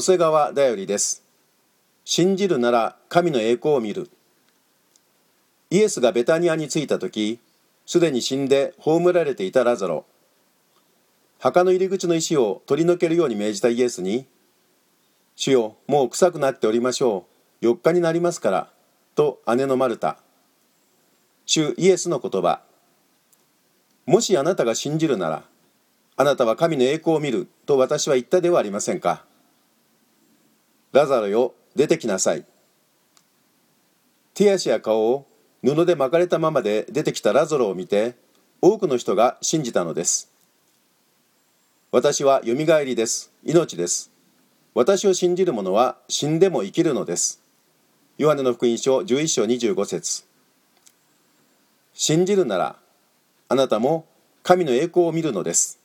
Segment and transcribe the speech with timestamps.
[0.00, 1.24] 瀬川だよりです。
[2.04, 4.10] 信じるなら神の栄光を見る。
[5.70, 7.40] イエスがベタニアに着いた時
[7.86, 10.04] すでに死んで葬られていたラザロ。
[11.38, 14.26] 墓の入り口の石を取り除けるように命じたイエスに
[15.36, 17.26] 「主よもう臭くなっておりましょ
[17.62, 17.66] う。
[17.66, 18.70] 4日になりますから」
[19.14, 20.18] と姉のマルタ。
[21.46, 22.62] 主イエスの言葉。
[24.06, 25.44] もしあなたが信じるなら
[26.16, 29.24] あなたは神の栄光を見ると私は言ったではありませんか。
[30.94, 32.44] ラザロよ出てきなさい。
[34.32, 35.26] 手足や顔を
[35.60, 38.14] 布で巻かれたままで出てきたラザロを見て
[38.62, 40.30] 多くの人が信じたのです。
[41.90, 43.32] 私はよみがえりです。
[43.42, 44.12] 命です。
[44.72, 47.42] 私を信じる者は死んでも生きるのです。
[48.16, 50.24] ヨハネの福音書11章25節。
[51.92, 52.76] 信じるなら
[53.48, 54.06] あなたも
[54.44, 55.80] 神の栄光を見るのです。